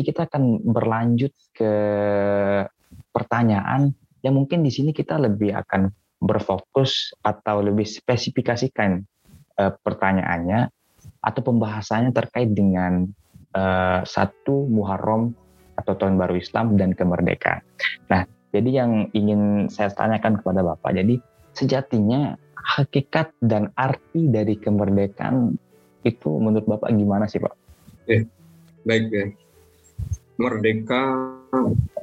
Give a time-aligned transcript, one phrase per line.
[0.00, 1.72] Jadi kita akan berlanjut ke
[3.12, 3.92] pertanyaan
[4.24, 5.92] yang mungkin di sini kita lebih akan
[6.24, 9.04] berfokus atau lebih spesifikasikan
[9.60, 10.72] uh, pertanyaannya
[11.20, 13.12] atau pembahasannya terkait dengan
[13.52, 15.36] uh, satu Muharram
[15.76, 17.60] atau tahun baru Islam dan kemerdekaan.
[18.08, 18.24] Nah,
[18.56, 21.20] jadi yang ingin saya tanyakan kepada Bapak, jadi
[21.52, 25.60] sejatinya hakikat dan arti dari kemerdekaan
[26.08, 27.52] itu menurut Bapak gimana sih Pak?
[28.08, 28.24] Eh,
[28.88, 29.28] baik ya.
[30.40, 31.02] Merdeka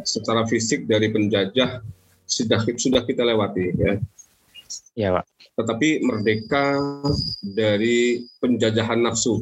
[0.06, 1.82] secara fisik dari penjajah
[2.28, 3.94] sudah sudah kita lewati ya.
[4.94, 5.26] Ya Pak.
[5.58, 6.78] Tetapi merdeka
[7.42, 9.42] dari penjajahan nafsu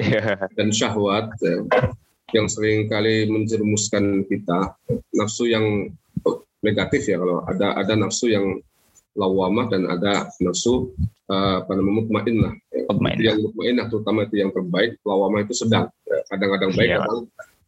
[0.00, 0.34] ya.
[0.58, 1.62] dan syahwat ya,
[2.34, 4.74] yang sering kali menjerumuskan kita
[5.14, 5.92] nafsu yang
[6.64, 8.58] negatif ya kalau ada ada nafsu yang
[9.14, 10.90] lawamah dan ada nafsu
[11.30, 12.54] uh, apa namanya mutmainnah.
[12.74, 13.30] Ya.
[13.30, 15.86] Yang mutmainnah terutama itu yang terbaik, lawamah itu sedang.
[16.08, 16.18] Ya.
[16.34, 17.22] Kadang-kadang baik, kadang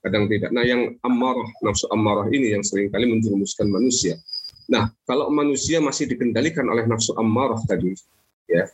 [0.06, 0.54] kadang tidak.
[0.54, 4.14] Nah, yang amarah, nafsu amarah ini yang sering kali menjerumuskan manusia.
[4.70, 7.90] Nah, kalau manusia masih dikendalikan oleh nafsu amarah tadi,
[8.46, 8.70] ya,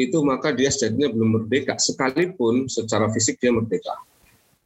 [0.00, 3.92] itu maka dia sejatinya belum merdeka, sekalipun secara fisik dia merdeka.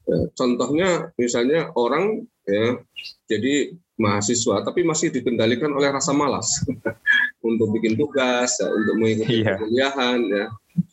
[0.06, 2.78] Ya, contohnya, misalnya orang ya,
[3.26, 6.62] jadi mahasiswa, tapi masih dikendalikan oleh rasa malas.
[7.44, 9.56] untuk bikin tugas, ya, untuk mengikuti yeah.
[9.60, 10.46] kuliahan, ya.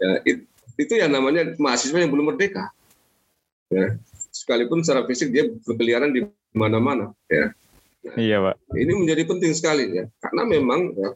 [0.03, 0.37] ya it,
[0.75, 2.73] itu yang namanya mahasiswa yang belum merdeka.
[3.71, 3.95] Ya.
[4.41, 6.25] Sekalipun secara fisik dia berkeliaran di
[6.57, 7.13] mana-mana.
[7.29, 7.53] Ya.
[8.01, 8.55] Nah, iya, Pak.
[8.73, 11.09] Ini menjadi penting sekali ya, karena memang ya,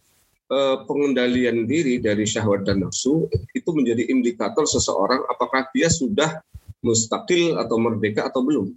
[0.53, 3.25] eh, pengendalian diri dari syahwat dan nafsu
[3.57, 6.45] itu menjadi indikator seseorang apakah dia sudah
[6.85, 8.69] mustakil atau merdeka atau belum.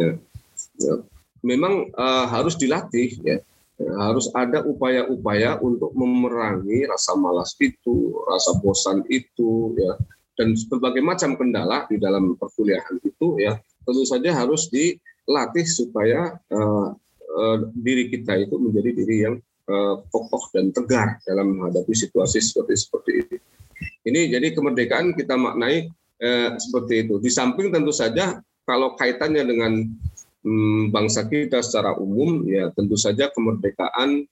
[0.00, 0.16] Ya.
[0.80, 0.94] Ya.
[1.40, 3.40] Memang uh, harus dilatih ya
[3.80, 9.96] harus ada upaya-upaya untuk memerangi rasa malas itu, rasa bosan itu, ya,
[10.36, 13.56] dan berbagai macam kendala di dalam perkuliahan itu, ya,
[13.90, 16.94] tentu saja harus dilatih supaya uh,
[17.34, 19.36] uh, diri kita itu menjadi diri yang
[19.66, 23.36] uh, kokoh dan tegar dalam menghadapi situasi seperti seperti ini.
[24.06, 25.90] Ini jadi kemerdekaan kita maknai
[26.22, 27.18] uh, seperti itu.
[27.18, 29.72] Di samping tentu saja kalau kaitannya dengan
[30.40, 34.24] Hmm, bangsa kita secara umum ya tentu saja kemerdekaan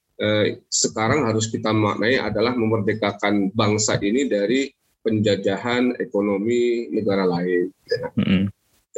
[0.73, 7.73] sekarang harus kita maknai adalah memerdekakan bangsa ini dari penjajahan ekonomi negara lain.
[7.89, 8.09] Ya.
[8.13, 8.43] Mm-hmm.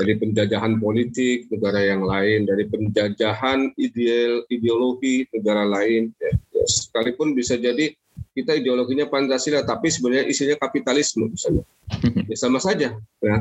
[0.01, 6.09] Dari penjajahan politik negara yang lain, dari penjajahan ideal ideologi negara lain.
[6.17, 6.33] Ya.
[6.57, 7.93] Ya, sekalipun bisa jadi
[8.33, 11.65] kita ideologinya Pancasila, tapi sebenarnya isinya kapitalisme misalnya.
[12.31, 12.97] Ya sama saja.
[13.21, 13.37] Ya.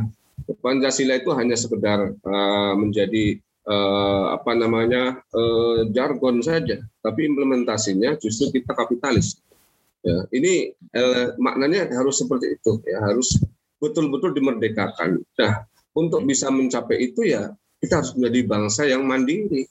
[0.60, 3.38] Pancasila itu hanya sekedar uh, menjadi
[3.70, 9.38] uh, apa namanya uh, jargon saja, tapi implementasinya justru kita kapitalis.
[10.02, 13.36] Ya, ini uh, maknanya harus seperti itu, ya harus
[13.84, 15.22] betul-betul dimerdekakan.
[15.38, 15.68] Nah,
[15.98, 19.64] untuk bisa mencapai itu ya kita harus menjadi bangsa yang mandiri,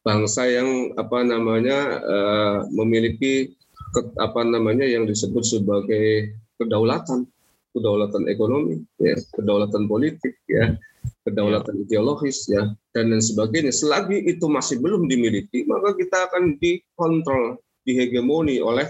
[0.00, 3.52] bangsa yang apa namanya uh, memiliki
[3.92, 7.28] ke, apa namanya yang disebut sebagai kedaulatan,
[7.76, 10.74] kedaulatan ekonomi, ya, kedaulatan politik, ya
[11.22, 11.80] kedaulatan ya.
[11.86, 13.70] ideologis ya dan lain sebagainya.
[13.70, 18.86] Selagi itu masih belum dimiliki, maka kita akan dikontrol, dihegemoni oleh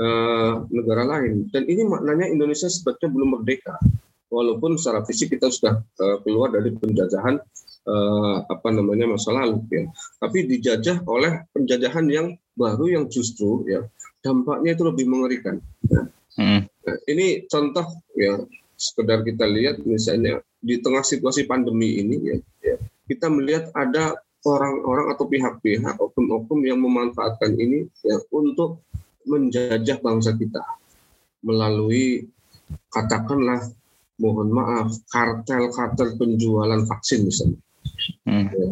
[0.00, 1.48] uh, negara lain.
[1.52, 3.76] Dan ini maknanya Indonesia sebetulnya belum merdeka,
[4.30, 7.38] walaupun secara fisik kita sudah uh, keluar dari penjajahan
[7.86, 9.86] uh, apa namanya masa lalu ya.
[10.18, 12.26] Tapi dijajah oleh penjajahan yang
[12.56, 13.86] baru yang justru ya
[14.24, 15.62] dampaknya itu lebih mengerikan.
[16.36, 16.66] Hmm.
[16.66, 17.86] Nah, ini contoh
[18.18, 18.42] ya
[18.76, 22.76] sekedar kita lihat misalnya di tengah situasi pandemi ini ya, ya
[23.06, 28.82] kita melihat ada orang-orang atau pihak-pihak oknum-oknum yang memanfaatkan ini ya, untuk
[29.26, 30.62] menjajah bangsa kita
[31.42, 32.30] melalui
[32.90, 33.66] katakanlah
[34.16, 37.60] mohon maaf kartel-kartel penjualan vaksin misalnya.
[38.24, 38.48] Hmm.
[38.52, 38.66] Ya,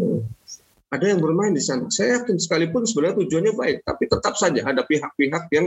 [0.95, 1.91] ada yang bermain di sana.
[1.91, 5.67] Saya yakin sekalipun sebenarnya tujuannya baik, tapi tetap saja ada pihak-pihak yang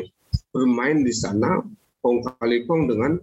[0.55, 1.61] bermain di sana
[2.01, 3.19] kong kali kong dengan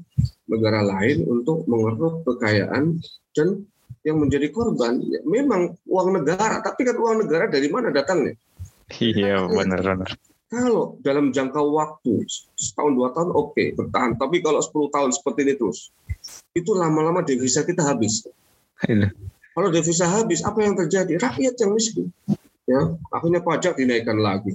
[0.51, 3.01] negara lain untuk mengeruk kekayaan
[3.33, 3.65] dan
[4.05, 8.37] yang menjadi korban ya, memang uang negara tapi kan uang negara dari mana datangnya
[9.01, 10.13] iya benar-benar
[10.55, 12.23] kalau dalam jangka waktu
[12.55, 14.15] setahun dua tahun oke okay, bertahan.
[14.15, 15.91] Tapi kalau 10 tahun seperti ini terus
[16.55, 18.23] itu lama-lama devisa kita habis.
[18.87, 19.11] Iya.
[19.55, 21.19] kalau devisa habis apa yang terjadi?
[21.19, 22.07] Rakyat yang miskin.
[22.71, 24.55] Ya akhirnya pajak dinaikkan lagi.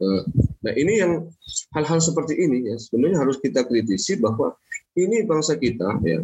[0.00, 0.22] Eh,
[0.64, 1.12] nah ini yang
[1.76, 4.56] hal-hal seperti ini ya sebenarnya harus kita kritisi bahwa
[4.98, 6.18] ini bangsa kita ya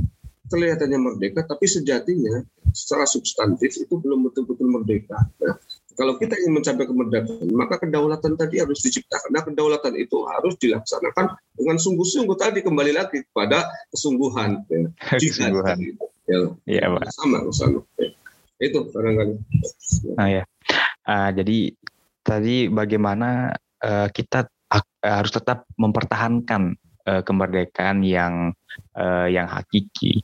[0.50, 2.42] kelihatannya merdeka tapi sejatinya
[2.74, 5.22] secara substantif itu belum betul-betul merdeka.
[5.38, 5.54] Nah,
[5.98, 9.30] kalau kita ingin mencapai kemerdekaan maka kedaulatan tadi harus diciptakan.
[9.34, 14.64] Nah kedaulatan itu harus dilaksanakan dengan sungguh-sungguh tadi kembali lagi kepada kesungguhan.
[14.70, 14.88] Ya.
[15.20, 15.76] Kesungguhan.
[16.30, 17.82] Ya, ya, Sama, sama.
[17.98, 18.14] Ya.
[18.62, 19.34] Itu barangkali.
[20.14, 20.42] Nah ya.
[21.02, 21.74] Uh, jadi
[22.22, 26.78] tadi bagaimana uh, kita uh, harus tetap mempertahankan
[27.08, 28.54] uh, kemerdekaan yang
[28.94, 30.22] uh, yang hakiki.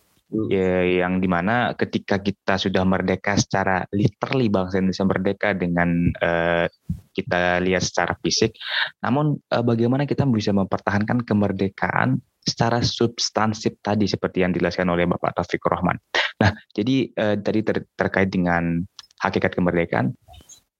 [0.52, 6.66] Ya, yang di mana ketika kita sudah merdeka secara literally bangsa Indonesia merdeka dengan uh,
[7.16, 8.54] kita lihat secara fisik,
[9.00, 15.34] namun uh, bagaimana kita bisa mempertahankan kemerdekaan secara substansif tadi seperti yang dijelaskan oleh Bapak
[15.34, 15.98] Taufik Rohman.
[16.38, 18.84] Nah, jadi uh, tadi ter terkait dengan
[19.18, 20.12] hakikat kemerdekaan,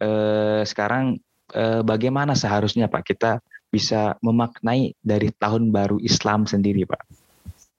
[0.05, 1.19] uh, sekarang
[1.57, 7.03] uh, bagaimana seharusnya Pak kita bisa memaknai dari tahun baru Islam sendiri, Pak?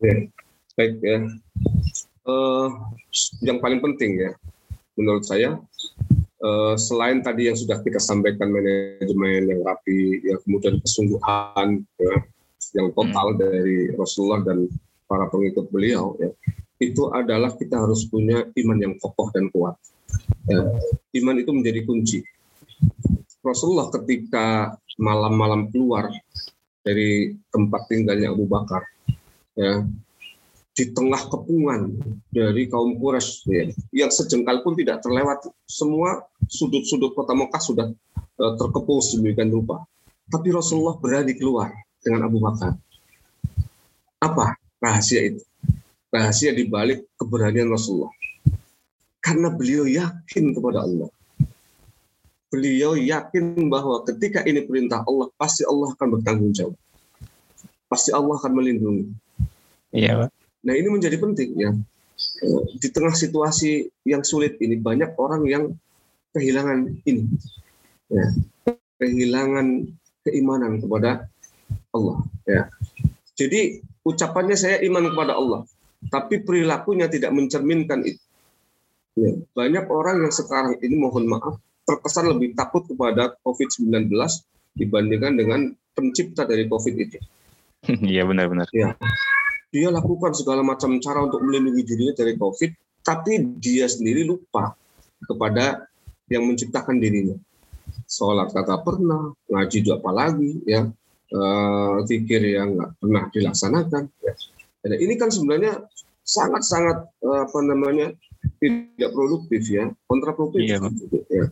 [0.03, 0.29] Ya,
[0.77, 1.19] baik ya.
[2.27, 2.69] Uh,
[3.41, 4.31] yang paling penting ya,
[4.93, 5.57] menurut saya
[6.43, 12.15] uh, selain tadi yang sudah kita sampaikan manajemen yang rapi, ya kemudian kesungguhan ya,
[12.77, 13.37] yang total hmm.
[13.41, 14.69] dari Rasulullah dan
[15.07, 16.29] para pengikut beliau, ya,
[16.77, 19.73] itu adalah kita harus punya iman yang kokoh dan kuat.
[20.45, 20.61] Ya,
[21.23, 22.21] iman itu menjadi kunci.
[23.41, 26.11] Rasulullah ketika malam-malam keluar
[26.83, 28.83] dari tempat tinggalnya Abu Bakar,
[29.55, 29.87] ya,
[30.77, 31.89] di tengah kepungan
[32.29, 33.65] dari kaum Quraisy ya,
[34.05, 35.41] yang sejengkal pun tidak terlewat.
[35.65, 37.87] Semua sudut-sudut kota Mekah sudah
[38.37, 39.81] uh, terkepung sedemikian rupa.
[40.29, 41.73] Tapi Rasulullah berani keluar
[42.05, 42.77] dengan Abu Bakar.
[44.21, 45.41] Apa rahasia itu?
[46.13, 48.13] Rahasia di balik keberanian Rasulullah.
[49.17, 51.09] Karena beliau yakin kepada Allah.
[52.53, 56.77] Beliau yakin bahwa ketika ini perintah Allah, pasti Allah akan bertanggung jawab.
[57.89, 59.09] Pasti Allah akan melindungi.
[59.91, 60.31] Iya, Pak.
[60.67, 61.71] Nah ini menjadi penting ya.
[62.43, 65.63] Eh, di tengah situasi yang sulit ini banyak orang yang
[66.35, 67.23] kehilangan ini,
[68.11, 68.25] ya,
[68.99, 69.85] kehilangan
[70.27, 71.29] keimanan kepada
[71.93, 72.17] Allah.
[72.49, 72.67] Ya.
[73.37, 75.61] Jadi ucapannya saya iman kepada Allah,
[76.09, 78.21] tapi perilakunya tidak mencerminkan itu.
[79.17, 84.11] Ya, banyak orang yang sekarang ini mohon maaf terkesan lebih takut kepada COVID-19
[84.77, 87.17] dibandingkan dengan pencipta dari COVID itu.
[88.03, 88.67] Iya benar-benar.
[88.75, 88.97] Ya,
[89.71, 94.75] dia lakukan segala macam cara untuk melindungi dirinya dari COVID, tapi dia sendiri lupa
[95.27, 95.87] kepada
[96.31, 97.35] yang menciptakan dirinya.
[98.07, 100.87] Sholat kata pernah, ngaji juga apalagi, ya,
[101.35, 104.03] uh, zikir yang nggak pernah dilaksanakan.
[104.23, 104.33] Ya.
[104.87, 105.83] Dan ini kan sebenarnya
[106.23, 108.15] sangat-sangat uh, apa namanya
[108.63, 110.63] tidak produktif ya, kontraproduktif.
[110.63, 110.79] Iya,
[111.27, 111.45] ya.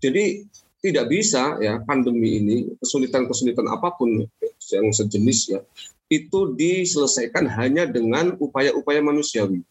[0.00, 0.44] Jadi
[0.84, 4.22] tidak bisa ya pandemi ini kesulitan-kesulitan apa pun
[4.70, 5.60] yang sejenis ya
[6.06, 9.62] itu diselesaikan hanya dengan upaya-upaya manusiawi.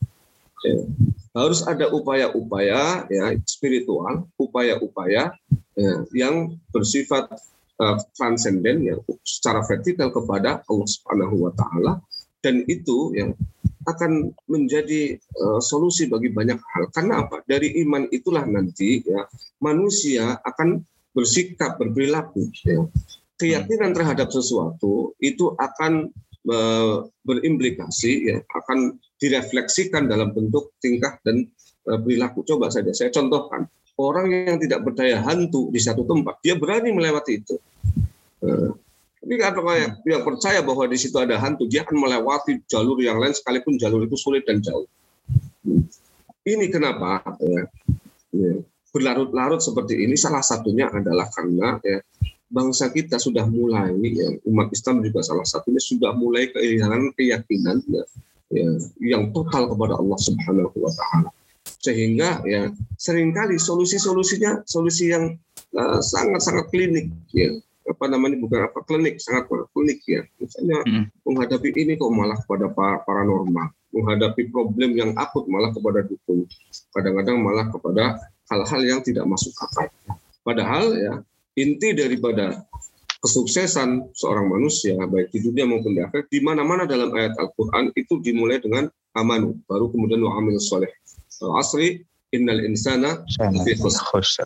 [0.65, 0.77] Ya.
[1.35, 5.35] Harus ada upaya-upaya ya spiritual, upaya-upaya
[5.75, 7.27] ya, yang bersifat
[7.79, 11.99] uh, transenden ya secara vertikal kepada Allah Subhanahu wa taala
[12.39, 13.35] dan itu yang
[13.85, 16.89] akan menjadi uh, solusi bagi banyak hal.
[16.89, 17.45] Karena apa?
[17.45, 19.27] Dari iman itulah nanti ya
[19.61, 20.81] manusia akan
[21.15, 22.83] bersikap berperilaku ya
[23.35, 26.11] keyakinan terhadap sesuatu itu akan
[27.25, 31.49] berimplikasi ya akan direfleksikan dalam bentuk tingkah dan
[31.89, 32.45] e, perilaku.
[32.45, 33.65] Coba saja saya contohkan
[33.97, 37.57] orang yang tidak berdaya hantu di satu tempat dia berani melewati itu.
[38.45, 38.49] E,
[39.25, 43.17] tapi kalau yang, yang percaya bahwa di situ ada hantu dia akan melewati jalur yang
[43.17, 44.85] lain sekalipun jalur itu sulit dan jauh.
[46.45, 47.65] Ini kenapa ya,
[48.37, 48.53] ya,
[48.93, 51.97] berlarut-larut seperti ini salah satunya adalah karena ya,
[52.55, 58.03] bangsa kita sudah mulai ya, umat Islam juga salah satunya sudah mulai kehilangan keyakinan ya,
[58.55, 58.69] ya,
[59.03, 61.29] yang total kepada Allah Subhanahu wa taala.
[61.83, 65.35] Sehingga ya sering kali solusi-solusinya solusi yang
[65.75, 67.51] uh, sangat-sangat klinik ya.
[67.85, 70.23] Apa namanya bukan apa klinik sangat klinik ya.
[70.39, 71.05] Misalnya hmm.
[71.27, 72.71] menghadapi ini kok malah kepada
[73.05, 73.69] paranormal.
[73.93, 76.49] Menghadapi problem yang akut malah kepada dukun.
[76.95, 78.17] Kadang-kadang malah kepada
[78.49, 79.85] hal-hal yang tidak masuk akal.
[80.41, 81.13] Padahal ya
[81.55, 82.63] inti daripada
[83.23, 88.21] kesuksesan seorang manusia baik di dunia maupun di akhirat di mana-mana dalam ayat Al-Qur'an itu
[88.21, 88.85] dimulai dengan
[89.17, 90.91] amanu baru kemudian wa amil soleh.
[91.57, 93.25] Asri innal insana
[93.65, 94.45] fi khusr.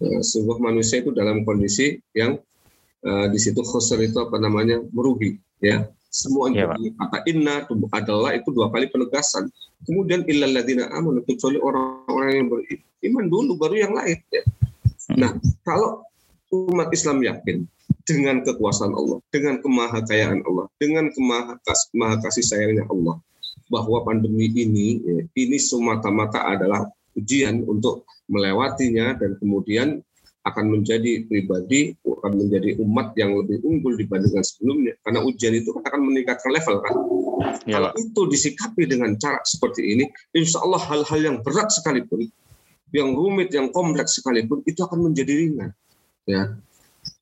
[0.00, 2.40] ya, sebuah manusia itu dalam kondisi yang
[3.04, 5.84] uh, di situ khusr itu apa namanya merugi ya.
[6.08, 9.52] Semua ya, kata inna adalah itu dua kali penegasan.
[9.84, 14.42] Kemudian illal ladina amanu kecuali orang-orang yang beriman dulu baru yang lain ya.
[15.14, 15.30] nah
[15.62, 16.02] kalau
[16.72, 17.68] umat Islam yakin
[18.06, 23.18] dengan kekuasaan Allah, dengan kemahakayaan Allah, dengan kemaha kasih sayangnya Allah,
[23.66, 26.86] bahwa pandemi ini ya, ini semata-mata adalah
[27.18, 30.00] ujian untuk melewatinya dan kemudian
[30.46, 34.94] akan menjadi pribadi, akan menjadi umat yang lebih unggul dibandingkan sebelumnya.
[35.02, 36.94] Karena ujian itu akan meningkatkan level kan.
[37.66, 42.30] Ya, Kalau itu disikapi dengan cara seperti ini, insya Allah hal-hal yang berat sekalipun
[42.94, 45.70] yang rumit, yang kompleks sekalipun itu akan menjadi ringan.
[46.26, 46.58] Ya,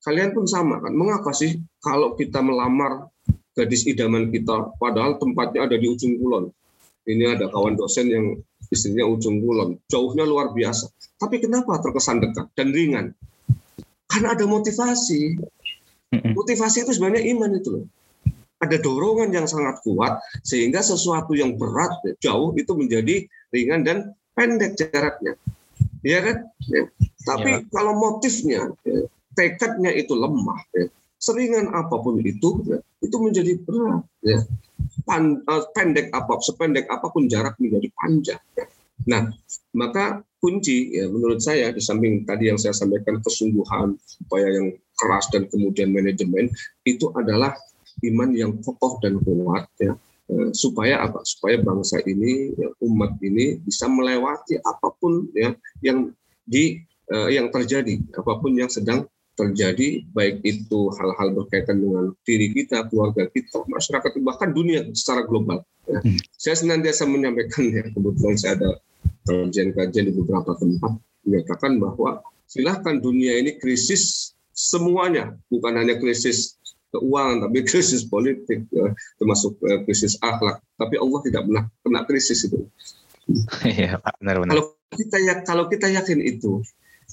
[0.01, 0.97] kalian pun sama kan.
[0.97, 3.13] Mengapa sih kalau kita melamar
[3.53, 6.49] gadis idaman kita, padahal tempatnya ada di ujung kulon?
[7.05, 8.27] Ini ada kawan dosen yang
[8.73, 10.89] istrinya ujung kulon, jauhnya luar biasa.
[11.21, 13.07] Tapi kenapa terkesan dekat dan ringan?
[14.09, 15.37] Karena ada motivasi.
[16.15, 17.85] Motivasi itu sebenarnya iman itu loh.
[18.63, 21.91] Ada dorongan yang sangat kuat sehingga sesuatu yang berat
[22.23, 23.97] jauh itu menjadi ringan dan
[24.33, 25.37] pendek jaraknya.
[26.05, 26.37] Ya kan?
[26.69, 26.83] Ya.
[27.25, 27.59] Tapi ya.
[27.73, 34.05] kalau motifnya, ya, tekadnya itu lemah, ya, seringan apa pun itu, ya, itu menjadi berat.
[34.21, 34.45] Ya.
[35.09, 38.43] Pan, uh, pendek apa, sependek apa pun jarak menjadi panjang.
[38.55, 38.69] Ya.
[39.09, 39.33] Nah,
[39.73, 43.97] maka kunci ya menurut saya di samping tadi yang saya sampaikan kesungguhan
[44.29, 46.53] upaya yang keras dan kemudian manajemen
[46.85, 47.57] itu adalah
[48.05, 49.97] iman yang kokoh dan kuat ya
[50.57, 55.53] supaya apa supaya bangsa ini ya, umat ini bisa melewati apa pun ya
[55.85, 56.11] yang
[56.49, 56.81] di
[57.13, 59.05] uh, yang terjadi apa pun yang sedang
[59.35, 65.61] terjadi baik itu hal-hal berkaitan dengan diri kita keluarga kita masyarakat bahkan dunia secara global
[65.91, 66.01] ya.
[66.01, 66.19] hmm.
[66.39, 68.71] saya senantiasa menyampaikan ya kebetulan saya ada
[69.29, 70.93] kajian-kajian di beberapa tempat
[71.25, 76.61] menyatakan bahwa silahkan dunia ini krisis semuanya, bukan hanya krisis
[76.95, 80.63] keuangan, tapi krisis politik, ya, termasuk uh, krisis akhlak.
[80.79, 82.71] Tapi Allah tidak pernah kena krisis itu.
[83.65, 84.53] Iya, benar-benar.
[84.55, 86.63] Kalau kita ya, kalau kita yakin itu,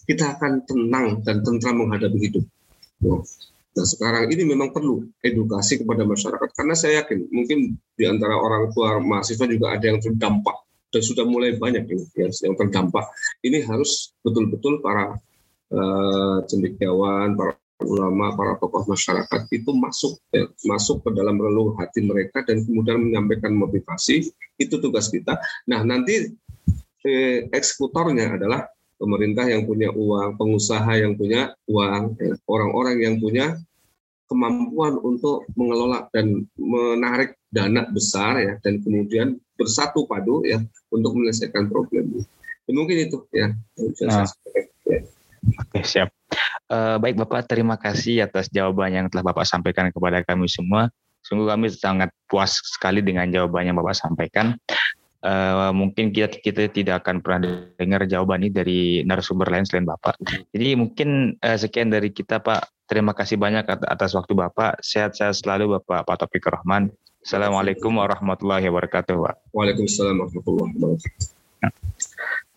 [0.05, 2.45] kita akan tenang dan tentram menghadapi hidup.
[3.71, 8.67] Nah sekarang ini memang perlu edukasi kepada masyarakat karena saya yakin mungkin di antara orang
[8.75, 13.07] tua mahasiswa juga ada yang terdampak dan sudah mulai banyak yang, yang terdampak.
[13.39, 15.15] Ini harus betul-betul para
[15.71, 22.01] uh, cendekiawan, para ulama, para tokoh masyarakat itu masuk ya, masuk ke dalam relung hati
[22.05, 25.37] mereka dan kemudian menyampaikan motivasi itu tugas kita.
[25.67, 26.31] Nah nanti
[27.05, 28.69] eh, eksekutornya adalah
[29.01, 33.45] pemerintah yang punya uang, pengusaha yang punya uang, ya, orang-orang ya, yang punya
[34.29, 41.67] kemampuan untuk mengelola dan menarik dana besar ya dan kemudian bersatu padu ya untuk menyelesaikan
[41.67, 42.23] problem ini.
[42.63, 43.51] Ya, mungkin itu ya.
[44.07, 44.23] Nah.
[45.41, 46.20] Oke siap.
[46.71, 50.87] Uh, baik Bapak, terima kasih atas jawaban yang telah Bapak sampaikan kepada kami semua.
[51.19, 54.55] Sungguh kami sangat puas sekali dengan jawaban yang Bapak sampaikan.
[55.19, 60.15] Uh, mungkin kita kita tidak akan pernah dengar jawaban ini dari narasumber lain selain Bapak.
[60.55, 62.87] Jadi mungkin uh, sekian dari kita Pak.
[62.87, 64.79] Terima kasih banyak atas waktu Bapak.
[64.79, 66.87] Sehat-sehat selalu Bapak Pak Topik Rahman.
[67.19, 69.19] Assalamualaikum warahmatullahi wabarakatuh.
[69.19, 69.35] Pak.
[69.51, 72.47] Waalaikumsalam warahmatullahi wabarakatuh.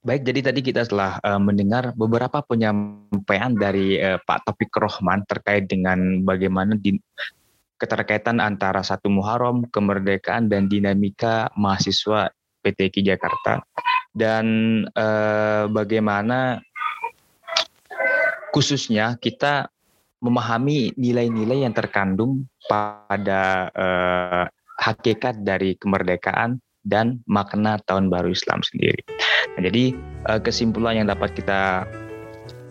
[0.00, 5.68] Baik, jadi tadi kita telah uh, mendengar beberapa penyampaian dari uh, Pak Topik Rohman terkait
[5.68, 6.96] dengan bagaimana di,
[7.76, 12.32] keterkaitan antara satu Muharram, kemerdekaan dan dinamika mahasiswa
[12.64, 13.60] PTK Jakarta.
[14.16, 14.46] Dan
[14.88, 16.64] uh, bagaimana
[18.56, 19.68] khususnya kita
[20.20, 24.44] memahami nilai-nilai yang terkandung pada eh,
[24.76, 29.00] hakikat dari kemerdekaan dan makna tahun baru Islam sendiri.
[29.56, 29.84] Nah, jadi
[30.30, 31.84] eh, kesimpulan yang dapat kita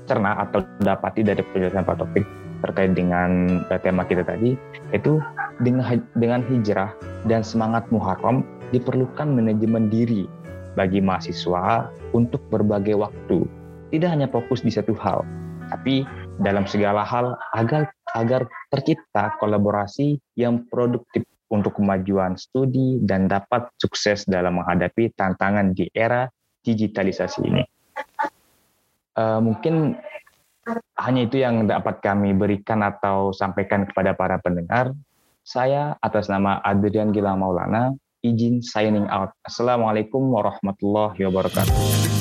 [0.10, 2.26] cerna atau dapati dari penjelasan Pak Topik
[2.66, 4.58] terkait dengan eh, tema kita tadi
[4.92, 5.22] itu
[5.62, 6.92] dengan dengan hijrah
[7.30, 8.42] dan semangat Muharram
[8.74, 10.26] diperlukan manajemen diri
[10.74, 13.46] bagi mahasiswa untuk berbagai waktu.
[13.90, 15.26] Tidak hanya fokus di satu hal,
[15.74, 16.06] tapi
[16.46, 24.26] dalam segala hal agar agar tercipta kolaborasi yang produktif untuk kemajuan studi dan dapat sukses
[24.30, 26.30] dalam menghadapi tantangan di era
[26.62, 27.64] digitalisasi ini.
[29.18, 29.98] Uh, mungkin
[31.02, 34.94] hanya itu yang dapat kami berikan atau sampaikan kepada para pendengar.
[35.42, 37.90] Saya atas nama Adrian Gilang Maulana
[38.22, 39.34] izin signing out.
[39.42, 42.19] Assalamualaikum warahmatullahi wabarakatuh.